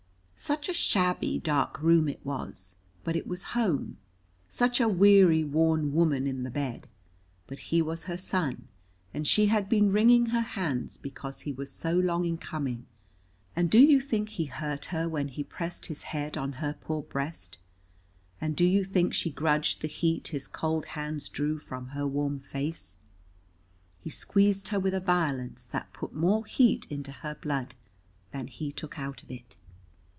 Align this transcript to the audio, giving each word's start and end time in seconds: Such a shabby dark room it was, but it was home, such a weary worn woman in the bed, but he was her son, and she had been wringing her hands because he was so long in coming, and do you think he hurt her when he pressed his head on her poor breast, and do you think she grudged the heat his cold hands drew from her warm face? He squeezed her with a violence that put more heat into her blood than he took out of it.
Such 0.41 0.69
a 0.69 0.73
shabby 0.73 1.37
dark 1.37 1.79
room 1.83 2.09
it 2.09 2.19
was, 2.25 2.75
but 3.03 3.15
it 3.15 3.27
was 3.27 3.43
home, 3.53 3.97
such 4.49 4.81
a 4.81 4.89
weary 4.89 5.43
worn 5.43 5.93
woman 5.93 6.25
in 6.25 6.41
the 6.41 6.49
bed, 6.49 6.87
but 7.45 7.59
he 7.59 7.79
was 7.79 8.05
her 8.05 8.17
son, 8.17 8.67
and 9.13 9.27
she 9.27 9.45
had 9.45 9.69
been 9.69 9.91
wringing 9.91 10.25
her 10.31 10.41
hands 10.41 10.97
because 10.97 11.41
he 11.41 11.51
was 11.51 11.71
so 11.71 11.93
long 11.93 12.25
in 12.25 12.39
coming, 12.39 12.87
and 13.55 13.69
do 13.69 13.77
you 13.77 14.01
think 14.01 14.29
he 14.29 14.45
hurt 14.45 14.85
her 14.85 15.07
when 15.07 15.27
he 15.27 15.43
pressed 15.43 15.85
his 15.85 16.01
head 16.03 16.35
on 16.37 16.53
her 16.53 16.73
poor 16.73 17.03
breast, 17.03 17.59
and 18.41 18.55
do 18.55 18.65
you 18.65 18.83
think 18.83 19.13
she 19.13 19.29
grudged 19.29 19.81
the 19.83 19.87
heat 19.87 20.29
his 20.29 20.47
cold 20.47 20.85
hands 20.87 21.29
drew 21.29 21.59
from 21.59 21.89
her 21.89 22.07
warm 22.07 22.39
face? 22.39 22.97
He 23.99 24.09
squeezed 24.09 24.69
her 24.69 24.79
with 24.79 24.95
a 24.95 24.99
violence 24.99 25.65
that 25.65 25.93
put 25.93 26.15
more 26.15 26.47
heat 26.47 26.87
into 26.91 27.11
her 27.11 27.35
blood 27.35 27.75
than 28.31 28.47
he 28.47 28.71
took 28.71 28.97
out 28.97 29.21
of 29.21 29.29
it. 29.29 29.55